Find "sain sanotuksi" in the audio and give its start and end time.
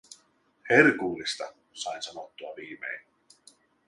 1.73-2.45